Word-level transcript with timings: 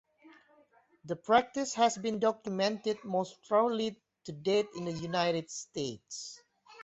The 1.05 1.15
practice 1.15 1.75
has 1.75 1.95
been 1.95 2.17
documented 2.17 3.03
most 3.03 3.35
thoroughly 3.47 4.01
to 4.23 4.31
date 4.31 4.69
in 4.75 4.85
the 4.85 4.91
United 4.93 5.51
States. 5.51 6.41